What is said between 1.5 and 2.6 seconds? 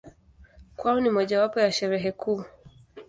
ya Sherehe kuu.